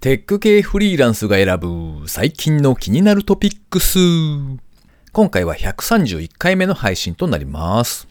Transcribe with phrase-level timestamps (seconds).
[0.00, 3.98] テック系フリーランスが選ぶ最近の気になるトピックス。
[5.12, 8.08] 今回は131回目の配信となります。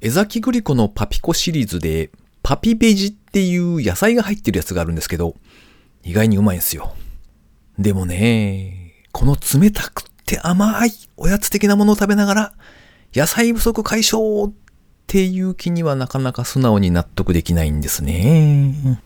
[0.00, 2.10] 江崎グリコのパピコシリーズで
[2.42, 5.36] パピベジっていう野菜が入ってるやつがあるんですけど、
[6.02, 6.96] 意外にうまいんですよ。
[7.78, 12.52] でもね、この冷たくて甘いおやつ的なものを食べながら、
[13.14, 14.52] 野菜不足解消っ
[15.06, 19.00] ていう気にはなかなか素直に納得できないんですね。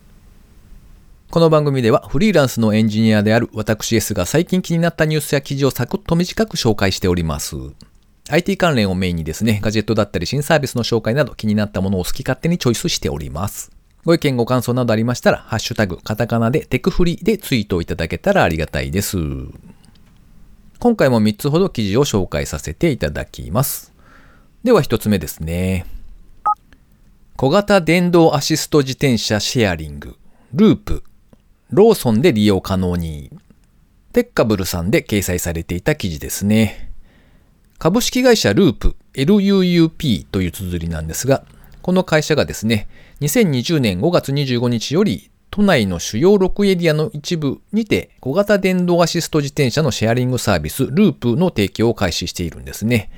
[1.30, 7.56] この番組ではフリーランスのエンジニアである私 S が最近気になったニュースや記事をサクッと短く紹介しております。
[8.30, 13.70] IT 関連をメインにですね、ガジェットだったり新サービスの紹介など気になったものを好き勝手にチョイスしております。
[14.04, 19.18] ご意見ご感想などありましたら、ハッシュタグ、カタカナでテクフリでツイートをいただけたらありがたいです。
[20.78, 23.92] 今回も3つほど記事を紹介させていただきます。
[24.64, 25.86] では1つ目ですね。
[27.36, 30.16] 小型電動アシスト自転車シェアリング、
[30.54, 31.02] ループ、
[31.70, 33.30] ローソンで利用可能に、
[34.12, 36.92] テッカブルさんで掲載されていた記事ですね。
[37.78, 41.44] 株式会社ループ、LUUP という綴りなんですが、
[41.82, 42.88] この会社がですね、
[43.20, 53.10] 2020年5月25日より都内の主要6エリアの一部にて小型電動アシスト自転車のシェアリングサービスループの提供を開始しているんですね。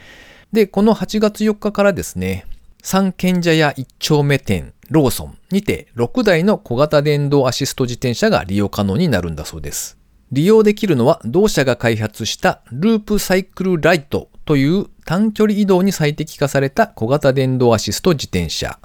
[0.53, 2.47] で、この8月4日からですね、
[2.83, 9.99] 三賢者屋一丁目店ローソンにて6台の小型電動アシスト自転車が利用可能になるんだそうです。
[10.33, 18.79] 利用できるのは同社が開発したループサイクルライトという短距離移動に最適化された小型電動アシスト自転車。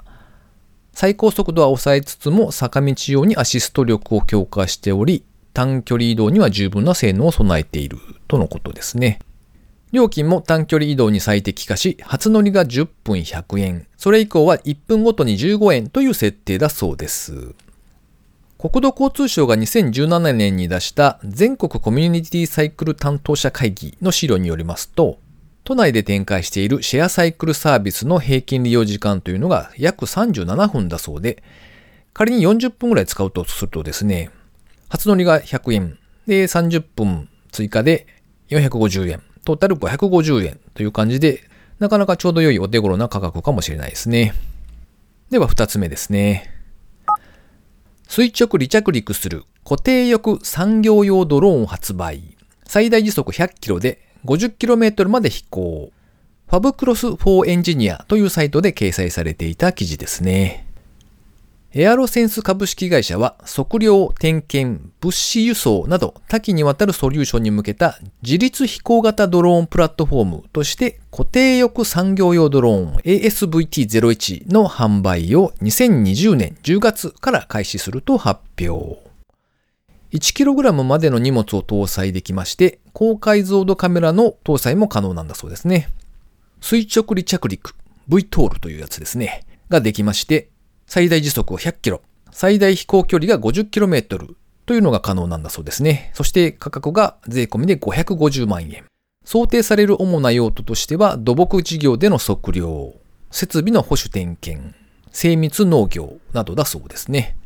[0.92, 9.18] 最高速度は抑えつつも坂道用にアシスト力を強化しており、短距離移動には十分な性能を備えているとのことですね。
[9.94, 17.54] 料金も短距離移動に最適化し、初乗りが10分100円、それ以降は1分ごとに15円という設定だそうです。
[18.58, 25.18] 国土交通省が2017年に出した全国コミュニティサイクル担当者会議の資料によりますと、
[25.62, 31.42] 都内で展開しているシェアサイクルサービスの平均利用時間というのが約37分だそうで、
[32.12, 34.30] 仮に40分ぐらい使うとするとですね、
[34.88, 38.06] 初乗りが100円、で30分追加で
[38.48, 41.42] 450円、トータル550円という感じで、
[41.78, 44.34] なかなかちょうど良いお手頃な価格かもしれないですね。
[45.30, 46.50] では二つ目ですね。
[48.08, 52.36] 垂直離着陸する固定翼産業用ドローン発売。
[52.66, 55.90] 最大時速100キロで 50km まで飛行。
[56.48, 60.66] ファブクロス4エンジニアというサイトで掲載されていた記事ですね。
[61.76, 79.00] エアロセンス株式会社は測量、点検、物資輸送など多岐にわたるソリューションに向けた自立飛行型ドローンプラットフォームとして固定翼産業用ドローン ASVT01 の販売を2020年10月から開始すると発表。
[80.12, 85.88] 1kg までの荷物を搭載できまして、高解像度カメラの搭載も可能なんだそうですね。
[86.60, 87.74] 垂直離着陸
[88.08, 89.44] VTOL というやつですね。
[89.70, 90.50] ができまして、
[90.86, 94.36] 最大時速を100キロ、最大飛行距離が50キロメートル
[94.66, 96.10] というのが可能なんだそうですね。
[96.14, 98.84] そして価格が税込みで550万円。
[99.24, 102.94] 想定される主な用途としては土木事業での測量、
[103.30, 104.74] 設備の保守点検、
[105.10, 107.36] 精密農業などだそうですね。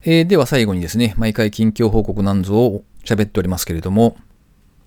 [0.04, 4.18] えー、では最後にですね、毎回近況報告なんぞを喋っておりますけれども、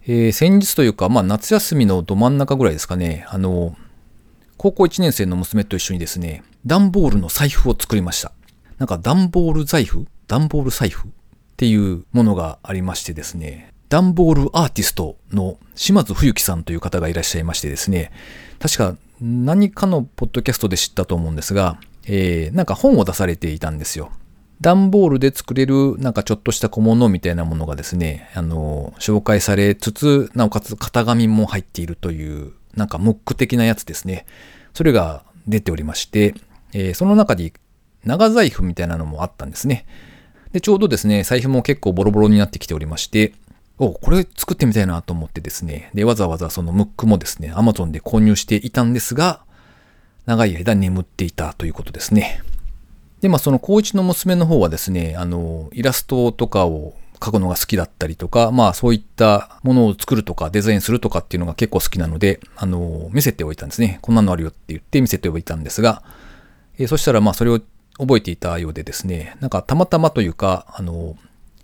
[0.06, 3.74] えー、先日というか、まあ夏休みのど真ん中ぐらいですかね、あの、
[4.58, 8.32] 高校1年生の娘と一緒にですね、段ボールの財布を作りました。
[8.78, 11.10] なんか段ボール財布段ボール財布っ
[11.56, 18.10] ていうものがありましてですね、段ボールアーティストの島津冬樹さんという方がいらっしゃいましてですね、
[18.58, 24.10] 確か何かのポッドキャストで知ったと思うんですが、えー、なんか本を出されていたんですよ。
[24.60, 34.26] 段ボールで作れるなんかちょっとした小物みたいなものがですね、あの、紹介されつつ、なおかつ型紙も入っているという、なんかムック的なやつですね。
[34.72, 36.34] それが出ておりまして、
[36.72, 37.52] えー、その中に
[38.04, 39.86] 長財布みたいなのもあったんですね。
[40.52, 43.34] で、ちょうどですね、財布も結構ボロボロになってきておりまして、
[43.78, 49.40] お、これ作ってみたいなと思ってですね、で、わざわざそのムックもですね、Amazon で購入していたんですが、
[50.26, 52.40] 長い間眠っていたということですね。
[53.20, 63.98] で、まあその高一の娘の方はですね、あの、イラストとかを描くのが好きだったりとか、まあそういったものを作るとかデザインするとかっていうのが結構好きなので、あの、見せておいたんですね。
[64.02, 66.02] こんなのあるよって言って見せておいたんですが、
[66.78, 67.60] え、そしたらまあそれを
[67.98, 71.16] 覚えていたようでですね、なんかたまたまというか、あの、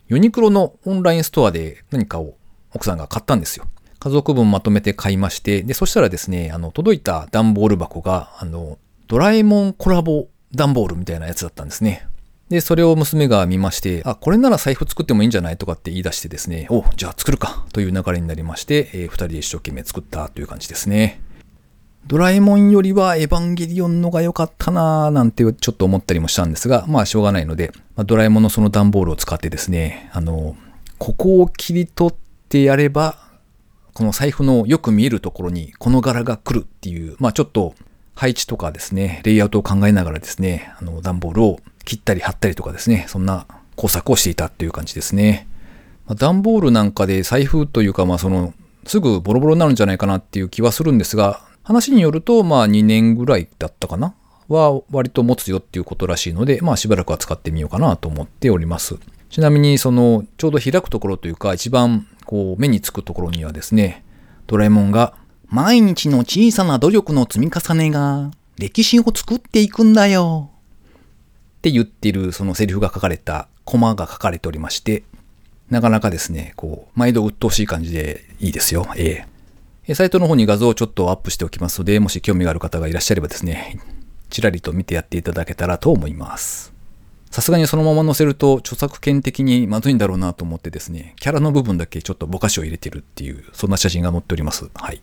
[0.09, 2.35] ユニクロのオンラインストアで何かを
[2.75, 3.67] 奥さんが買ったんですよ。
[3.99, 8.79] 家族分まとめて買いまして、で、そしたらですね、あの、届いた段ボール箱が、あの、
[9.09, 12.06] ドラえもんコラボ段ボールみたいなやつだったんですね。
[12.49, 21.21] で、それを娘が見まして、あ、これなら財布作ってもいいんじゃないとかって言い出してですね、お、じゃあ作るかという流れになりまして、えー、二人で一生懸命作ったという感じですね。
[22.06, 30.56] ドラえもんよりはエヴァンゲリオンのが良かったなぁなんてちょっと思ったりもしたんですが、まあしょうがないので、まあ、ドラえもんのその段ボールを使ってですね、あの、
[30.99, 32.14] ここを切り取っ
[32.49, 33.19] てやれば、
[33.94, 37.75] この財布のよく見えるところにこの柄が来るっていう、まあちょっと
[38.14, 43.46] 配置とかですね、レイアウトを考えながらですね、あの、段ボールを切ったり貼ったりとかですね、そんな
[43.76, 45.46] 工作をしていたっていう感じですね。
[46.06, 48.53] まあ、段ボールなんかで財布というか、まあその、
[48.85, 54.12] すぐボロボロになるんじゃないかなっていう気はするんですが、話によると、まあ2年ぐらいだったかな？
[54.49, 58.99] は割と持つよっていうことらしいので、まあしばらくは使ってみようかなと思っております。
[59.28, 64.05] ちなみにそのちょうど開くところというか一番こう目につくところにはですね、
[64.49, 65.14] ドラえもんが
[65.46, 70.50] 毎日の小さな努力の積み重ねが歴史を作っていくんだよ。
[71.58, 75.05] って言ってるそのセリフが書かれたコマが書かれておりまして、
[75.69, 78.88] なかなかですね、こう、毎度鬱陶しい感じでいいですよ。
[78.96, 79.30] ええ。
[79.94, 83.81] サイトの方に画像をちょっとアップしておきますので、もし興味がある方がいらっしゃればですね、
[84.28, 86.72] ちらりと見てやっていただけたらと思います。
[87.31, 94.69] さすがにそのまま載せると著作権的にまずいんだろうなと思ってですね、キャラの部分だけちょっとぼかしを入れてるっていう、そんな写真が載っております。
[94.75, 95.00] はい。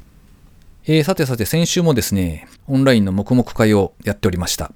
[0.86, 4.72] えー、さてさて先週もですね、オンラインの黙々会をやっておりました。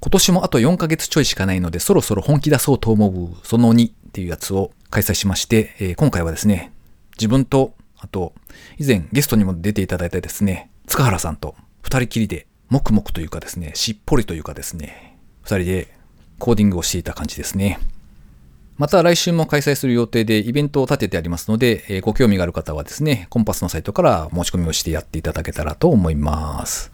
[0.00, 6.72] 今年もあと4ヶ月ちょいしかないので、そろそろ本気出そうと思う、その2っていうやつを開催しまして、えー、今回はですね、
[7.16, 8.32] 自分と、あと、
[8.78, 15.94] 以前ゲストにも出ていただいたですね、塚原さんと二人きりで、黙々というかですね、しっぽりというかですね、二人で
[16.38, 17.78] コーディングをしていた感じですね。
[18.76, 26.92] また来週も開催する予定でイベントを立ててありますので、えー、ご興味がある方はですね、コンパスのサイトから申し込みをしてやっていただけたらと思います。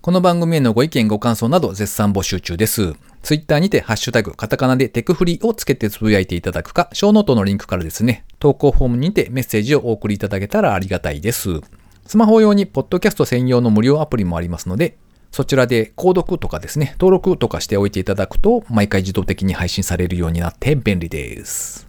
[0.00, 2.94] この番組へのご意見ご感想など絶賛募集中です。
[3.22, 11.62] ツイッターにてハッシュタグ、カタカナでテクフリをつけてつぶやいていただくか、ショーノートのリンクからですね、投稿フォームにてメッセージをお送りいただけたらありがたいです。
[12.06, 14.98] スマホ用にポッドキャスト専用の無料アプリもありますので、
[15.32, 21.88] そちらで購読とかですね、登録とかしておいていただくと、毎回自動的に配信されるようになって便利です。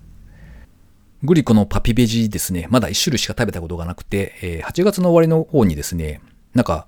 [1.24, 6.22] グリコのパピベジですね、まだ1種類しか食べたことがなくて、8月の終わりの方にですね、
[6.54, 6.88] なんか、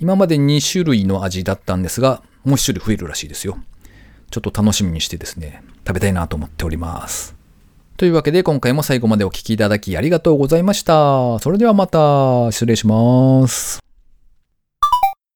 [0.00, 3.58] 今まで2種類の味だったんですが、もう1種類増えるらしいですよ。
[4.32, 7.33] ちょっと楽しみにしてですね、食べたいなと思っております。
[7.96, 11.38] というわけで今回も最後までお聴きいただきありがとうございました。
[11.38, 13.83] それではまた失礼します。